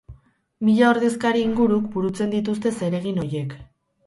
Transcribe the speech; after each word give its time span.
Mila 0.67 0.87
ordezkari 0.93 1.43
inguruk 1.49 1.85
burutzen 1.97 2.35
dituzte 2.37 2.73
zeregin 2.79 3.23
horiek. 3.27 3.57